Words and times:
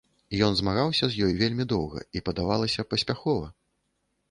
Ён 0.45 0.55
змагаўся 0.61 1.09
з 1.11 1.27
ёй 1.27 1.35
вельмі 1.41 1.67
доўга 1.75 2.01
і, 2.17 2.23
падавалася, 2.31 2.89
паспяхова. 2.95 3.47